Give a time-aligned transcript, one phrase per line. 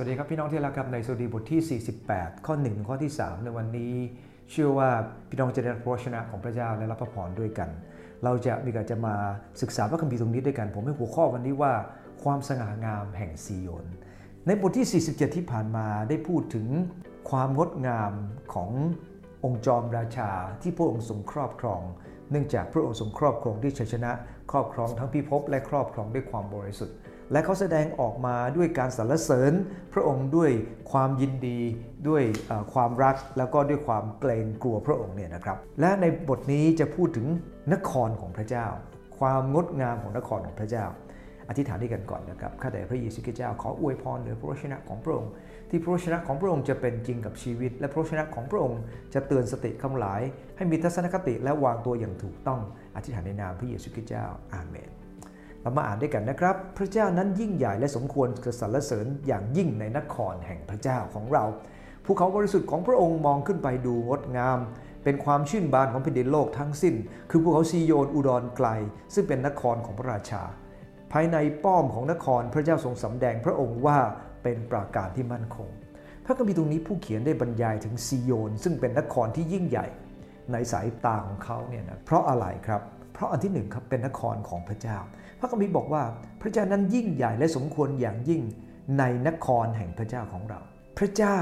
[0.00, 3.94] วัสดีครับพี่น้องที่รักครับในสดีบทที่ 48 ข้อ 1 ข้อที่ 3 ในวันนี้
[4.50, 4.88] เชื่อว่า
[5.28, 7.68] พี่น้องจะได้รับพระชนะของพระเจ้าและรับพระพรด้วยกัน
[8.24, 9.14] เราจะมีการจะมา
[9.62, 11.72] ศึกษาพระคัมภีร์ตรงนี้ด้วยกัน ผมให้หัวข้อวันนี้ว่า
[12.22, 13.86] ความสง่างามแห่งซีโยน
[14.46, 16.66] ในบทที่ 47 ที่ผ่านมาได้พูดถึง
[17.30, 18.12] ความงดงาม
[18.54, 18.70] ของ
[19.44, 20.30] องค์จอมราชา
[20.62, 21.80] ที่พระองค์ทรงครอบครอง
[22.30, 24.12] เนื่องจากพระองค์ทรงครอบครองด้วยชัยชนะ
[24.50, 26.96] ครอบครองทั้งพิภพและครอบครองด้วยความบริสุทธิ์
[27.32, 29.52] และเขาแสดงออกมาด้วยการสรรเสริญ
[29.92, 30.50] พระองค์ด้วย
[30.92, 31.60] ความยินดี
[32.08, 32.22] ด้วย
[32.72, 37.26] ความรักแล้วก็ด้วยความเกรงกลัวพระองค์เนี่ยนะครับ และในบทนี้จะพูดถึง
[37.72, 38.66] นครของพระเจ้า
[39.18, 40.86] ความงดงามของนครของพระเจ้า
[41.48, 45.30] อธิษฐานด้วยกันก่อนนะครับข้าแต่พระเยซูคริสต์เจ้าขออวยพรเหนือพระวชนะของพระองค์
[45.70, 48.80] ที่พระวชนะของพระองค์จะเป็นจริงกับชีวิต และพระวชนะของพระองค์
[49.14, 50.20] จะเตือนสติคำหลาย
[50.56, 52.60] ให้มีทัศนคติและวางตัวอย่างถูกต้อง
[52.96, 54.24] อธิษฐานในนามพระเยซูคริสต์เจ้า
[54.54, 54.90] อาเมน
[55.62, 61.44] เรามาอ่านด้วยกันนะครับ พระเจ้านั้นยิ่งใหญ่และสมควรจะสรรเสริญอย่างยิ่งในนครแห่งพระเจ้าของเรา
[62.04, 64.58] ภูเขาบริสุทธิ์ของพระองค์มองขึ้นไปดูงดงาม
[65.04, 66.94] เป็นความชื่นบานของแผ่นดินโลกทั้งสิ้น
[67.30, 68.68] คือภูเขาซีโยนอุดรไกล
[69.14, 70.42] ซึ่งเป็นนครของพระราชา
[71.12, 73.98] ภายในป้อมของนครพระเจ้าทรงสำแดงพระองค์ว่า
[74.42, 75.68] เป็นปราการที่มั่นคง
[76.24, 79.86] พระคัมภีร์ตรงนี้ผู้เขียนได้บรรยายถึงซีโยน ซึ่งเป็นนครที่ยิ่งใหญ่
[80.52, 82.82] ในสายตาของเขาเนี่ยนะเพราะอะไรครับ
[83.18, 84.98] เพราะอันที่หนึ่งครับเป็นนครของพระเจ้า
[85.40, 86.02] พระคัมภีร์บอกว่า
[86.42, 88.42] พระเจ้านั้นยิ่งใหญ่และสมควรอย่างยิ่ง
[88.98, 90.60] ในนครแห่งพระเจ้าของเรา
[90.98, 91.38] พระเจ้า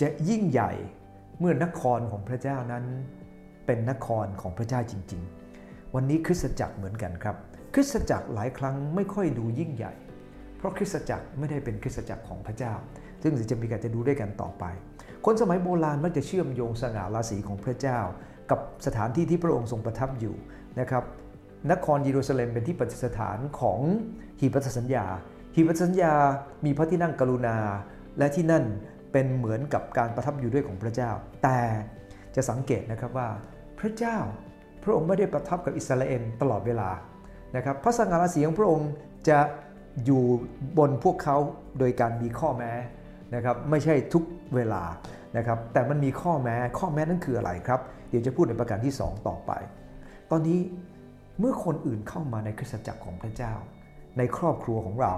[0.00, 0.72] จะยิ่งใหญ่
[1.38, 2.84] เมื่อนครของพระเจ้านั้น
[3.66, 5.22] เป็นนครของพระเจ้าจริง
[5.58, 7.36] ๆ วันนี้คริสตจักรเหมือนกันครับ
[7.74, 9.92] คริสตจักรหลายครั้งไม่ค่อยดูยิ่งใหญ่
[10.56, 12.74] เพราะคริสตจักรไม่ได้เป็นคริสตจักรของพระเจ้า
[13.22, 14.64] ซึ่งจะมีการจะดูด้วยกันต่อไป
[15.26, 18.00] คนสมัยโบราณมักจะเชื่อมโยงสง่าราศีของพระเจ้า
[18.50, 20.34] กับสถานที่ที่พระองค์ทรงประทับอยู่
[20.80, 21.04] นะครับ
[21.72, 23.80] นครเยรูซาเล็มเป็นที่ประดิษฐานของ
[24.40, 25.04] หีบพันธสัญญา
[25.54, 26.14] หีบพันธสัญญา
[26.64, 27.56] มีพระที่นั่งกรุณา
[28.18, 28.64] และที่นั่น
[29.12, 31.10] เป็นเหมือนกับการประทับอยู่ด้วยของพระเจ้า
[31.42, 31.60] แต่
[32.36, 33.28] จะสังเกตนะครับว่า
[33.78, 34.16] พระเจ้า
[34.82, 36.90] พระองค์ไม่ได้ประทับกับอิสราเอลตลอดเวลา
[37.56, 38.90] นะครับพระสง่าราศีของพระองค์
[39.28, 39.38] จะ
[40.04, 40.22] อยู่
[40.78, 41.36] บนพวกเขา
[41.78, 42.72] โดยการมีข้อแม้
[43.34, 44.82] นะครับไม่ใช่ทุกเวลา
[45.36, 49.52] นะครับแต่มันมีข้อแม้ข้อแม้นั้นคืออะไรครับ เดี๋ยวจะพูดในประการที่ 2 ต่อไป
[50.30, 50.60] ตอนนี้
[51.40, 53.52] เมื่อคนอื่นเข้ามาในคริสตจักรของพระเจ้า
[54.18, 55.12] ในครอบครัวของเรา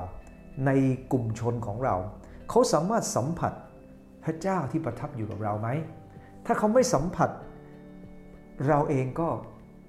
[0.67, 0.71] ใน
[1.13, 1.97] กลุ่มชนของเรา
[2.51, 3.53] เขาสามารถสัมผัส
[4.25, 5.69] พระเจ้าที่ประทับอยู่กับเราไหม
[6.47, 7.31] ถ้าเขาไม่สัมผัส
[8.69, 9.29] เราเองก็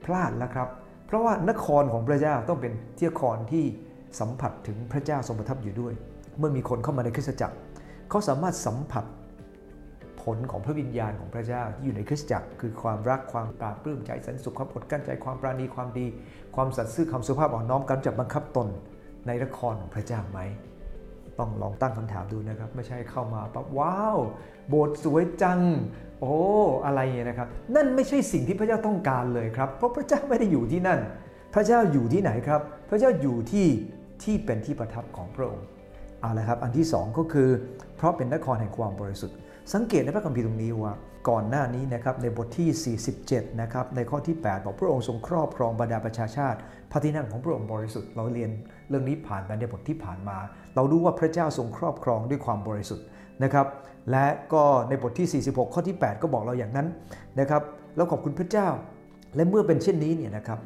[0.06, 0.69] พลาดแล้วครับ
[1.06, 3.66] เพราะว่านครของพระเจ้าต้องเป็นเที่นครที่
[4.19, 5.94] สัมผัสถึงพระเจ้าทรงประทับอยู่ด้วย
[6.38, 7.56] เมื่อมีคนเข้ามาในคริสตจักร
[8.09, 9.06] เขาสามารถสัมผัส
[10.23, 16.06] ผลของพระวิญญาณของพระเจ้าที่อยู่ในคริสตจักร คือความรักความปราบปลื้มใจสันสุขความอดกั้นใจความปราณีความดี
[16.56, 18.67] ความสัตย์ซื่อความสุภาพอ่อนน้อมการจับบังคับตน
[19.28, 20.39] ในนครของพระเจ้าไหม
[21.39, 24.17] ต้องลองตั้งคำถามดูนะครับ ไม่ใช่เข้ามาปั๊บว้าว
[24.69, 25.59] โบสถ์สวยจัง
[26.19, 26.33] โอ้
[26.85, 31.00] อะไรเงี้ยนะครับ นั่นไม่ใช่สิ่งที่พระเจ้าต้องการเลยครับ เพราะพระเจ้าไม่ได้อยู่ที่นั่น
[31.53, 33.67] พระเจ้าอยู่ที่ไหนครับ พระเจ้าอยู่ที่
[34.23, 35.66] ที่เป็นที่ประทับของพระองค์
[36.22, 37.50] เอาละครับ อันที่สองก็คือ
[37.97, 39.38] เพราะเป็นนครแห่งความบริสุทธิ์
[39.72, 40.94] สังเกตในพระคัมภีร์ตรงนี้ว่า
[41.29, 46.59] ก่อนหน้านี้นะครับในบทที่ 47 นะครับในข้อที่ 8 บอกพระองค์ทรงครอบครองบรรดาประชาชาติ
[46.91, 48.50] พระที่นั่งของพระองค์บริสุทธิ์เราเรียน
[48.90, 50.38] เรื่องนี้ผ่านไปในบทที่ผ่านมา
[50.75, 53.06] เรารู้ว่าพระเจ้าทรงครอบครองด้วยความบริสุทธิ์
[53.44, 53.68] นะครับ
[54.12, 56.88] และก็ในบทที่ 46 ข้อที่ 8 ก็บอกเราอย่างนั้น
[57.40, 57.62] นะครับ
[57.95, 58.68] แล้วขอบคุณพระเจ้า
[59.35, 60.59] และเมื่อเป็นเช่นนี้เนี่ยนะครับ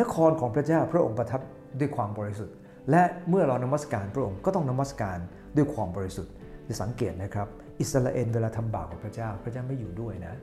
[0.00, 1.40] นครของพระเจ้าพระองค์ประทับ
[1.80, 2.54] ด้วยความบริสุทธิ์
[2.90, 5.18] และเมื่อเรานมัสการพระองค์ก็ต้องนมัสการ
[5.56, 6.32] ด้วยความบริสุทธิ์
[6.68, 7.48] จะสังเกตนะครับ
[7.80, 10.34] อิสราเอลเวลาทำบาปกับพระเจ้า พระเจ้าไม่อยู่ด้วยนะ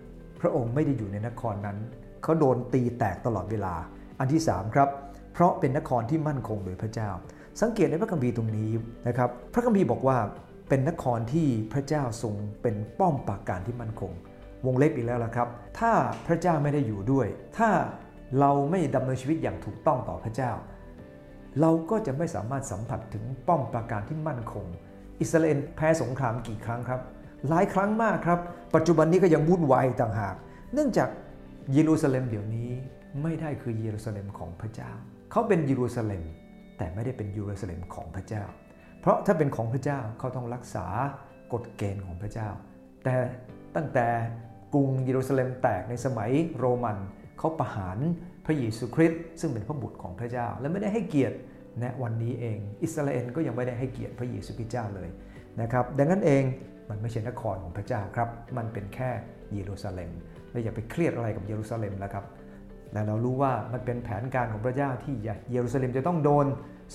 [0.42, 1.78] พระองค์ไม่ได้อยู่ในนครนั้น
[2.24, 3.76] เขาโดนตีแตกตลอดเวลา
[4.20, 4.90] อันที่3ครับ
[5.34, 7.10] เพราะเป็นนครที่มั่นคงโดยพระเจ้า
[7.62, 8.72] สังเกตในพระคัมภีร์ตรงนี้
[9.08, 10.18] นะครับ พระคัมภีร์บอกว่า
[10.70, 14.12] เป็นนครที่พระเจ้าทรงเป็นป้อมปราการที่มั่นคง
[14.66, 15.48] วงเล็บอีกแล้วละครับ
[15.80, 15.92] ถ้า
[16.28, 17.28] พระเจ้าไม่ได้อยู่ด้วย
[17.58, 17.70] ถ้า
[18.40, 20.52] เราไม่ดำเนินชีวิตอย่างถูกต้องต่อพระเจ้า
[21.62, 24.66] เราก็จะไม่สามารถสัมผัสถึงป้อมปราการที่มั่นคง
[25.22, 27.02] อิสราเอลแพ้สงครามกี่ครั้งครับ
[27.50, 28.40] หลายครั้งมากครับ
[28.76, 30.36] ปัจจุบันนี้ก็ยังวุ่นวายต่างหาก
[30.74, 31.10] เนื่องจาก
[31.74, 32.70] เยรูซาเล็มเดี๋ยวนี้
[33.22, 34.92] ไม่ได้คือเยรูซาเล็มของพระเจ้า
[35.32, 36.24] เขาเป็นเยรูซาเล็ม
[36.78, 38.44] แต่ไม่ได้เป็นเยรูซาเล็มของพระเจ้า
[39.02, 40.86] เพราะถ้าเป็นของพระเจ้าเขาต้องรักษา
[41.54, 42.50] กฎเกณฑ์ของพระเจ้า
[43.04, 43.16] แต่
[43.76, 44.08] ตั้งแต่
[44.74, 46.98] กรุงเยรูซาเล็มแตกในสมัยโรมัน
[47.38, 47.98] เขาประหาร
[48.46, 51.38] พระเยซูคริสต์ซึ่งเป็นพระบุตรของพระเจ้า และไม่ได้ให้เกียรติ
[51.84, 55.10] ณวันนี้เอง อิสราเอลก็ยังไม่ได้ให้เกียรติพระเยซูคริสต์เจ้าเลย
[55.62, 56.44] นะครับ ดังนั้นเอง
[56.92, 59.10] มันไม่ใช่นครของพระเจ้าครับ มันเป็นแค่
[59.54, 60.12] เยรูซาเล็ม
[60.52, 62.26] และอย่าไปเครียดอะไรกับเยรูซาเล็มแล้วครับ
[62.92, 65.16] แต่เรารู้ว่ามันเป็นแผนการของพระเจ้าที่
[65.52, 66.46] เยรูซาเล็มจะต้องโดน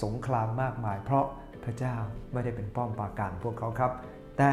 [0.04, 1.25] สงครามมากมาย เพราะ
[1.64, 1.94] พระเจ้า
[2.32, 3.93] ไม่ได้เป็นป้อมปราการพวกเขาครับ
[4.38, 4.52] แต่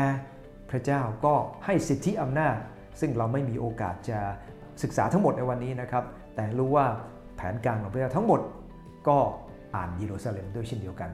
[0.72, 1.34] พระเจ้าก็
[1.66, 2.56] ให้สิทธิอำนาจ
[3.00, 4.20] ซึ่งเราไม่มีโอกาสจะ
[4.84, 6.04] ศึกษาทั้งหมดในวันนี้นะครับ
[6.36, 6.86] แต่รู้ว่า
[7.36, 8.42] แผนการของพระเจ้าทั้งหมด
[9.08, 9.18] ก็
[9.76, 11.12] อ่านเยรูซาเล็มด้วยเช่นเดียวกัน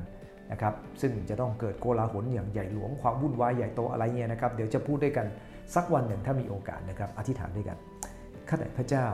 [0.52, 5.28] นะครับซึ่งจะต้องเกิดโกลาหลอย่างใหญ่หลวงความวุ่นวายใหญ่โตอะไรเงี้ยนะครับเดี๋ยวจะพูดด้วยกัน
[5.76, 7.78] สักวันหนึ่งถ้ามีโอกาสนะครับอธิษฐานด้วยกัน
[8.48, 9.08] ข้าแต่พระเจ้า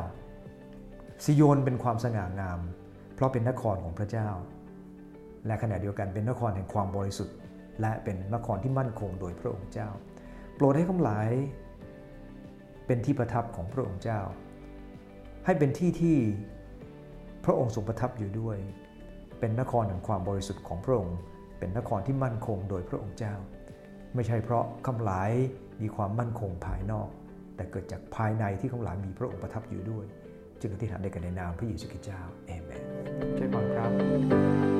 [1.26, 2.60] ซิโยนเป็นความสง่างาม
[3.16, 4.30] เพราะเป็นนครของพระเจ้า
[5.48, 7.36] และขณะเดียวกันเป็นนครแห่งความบริสุทธิ์
[7.82, 9.90] และเป็นนครที่มั่นคงโดยพระองค์เจ้า
[10.56, 11.30] โปรดให้ข้าหลาย
[12.86, 14.20] เป็นที่ประทับของพระองค์เจ้า
[15.46, 16.18] ให้เป็นที่ที่
[17.46, 18.58] พระองค์ทรงประทับอยู่ด้วย
[19.40, 21.18] เป็นนครแห่งความบริสุทธิ์ของพระองค์
[21.60, 23.34] เป็นนครที่มั่นคงโดยพระองค์เจ้า
[24.16, 25.32] ไม่ใช่เพราะคำหลาย
[25.82, 27.10] มีความมั่นคงภายนอก
[27.56, 30.06] แต่เกิดจากภายในที่คำหลายมีพระองค์ประทับอยู่ด้วย
[30.62, 32.84] จึงอธิษฐานในกันในนามพระเยซูคริสต์เจ้าเอเมน
[33.36, 33.46] ใช่
[33.76, 34.75] ครับ